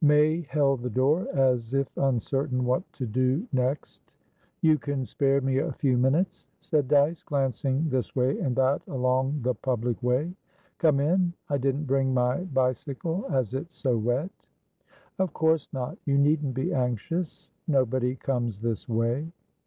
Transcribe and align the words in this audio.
May 0.00 0.40
held 0.48 0.80
the 0.80 0.88
door 0.88 1.28
as 1.38 1.74
if 1.74 1.86
uncertain 1.98 2.64
what 2.64 2.90
to 2.94 3.04
do 3.04 3.46
next. 3.52 4.00
"You 4.62 4.78
can 4.78 5.04
spare 5.04 5.42
me 5.42 5.58
a 5.58 5.72
few 5.72 5.98
minutes?" 5.98 6.48
said 6.60 6.88
Dyce, 6.88 7.22
glancing 7.22 7.90
this 7.90 8.16
way 8.16 8.38
and 8.38 8.56
that 8.56 8.80
along 8.88 9.40
the 9.42 9.54
public 9.54 10.02
way. 10.02 10.32
"Come 10.78 10.98
in. 10.98 11.34
I 11.50 11.58
didn't 11.58 11.84
bring 11.84 12.14
my 12.14 12.38
bicycle, 12.38 13.26
as 13.28 13.52
it's 13.52 13.76
so 13.76 13.98
wet." 13.98 14.30
"Of 15.18 15.34
course 15.34 15.68
not. 15.74 15.98
You 16.06 16.16
needn't 16.16 16.54
be 16.54 16.72
anxious. 16.72 17.50
Nobody 17.68 18.16
comes 18.16 18.60
this 18.60 18.88
way." 18.88 19.30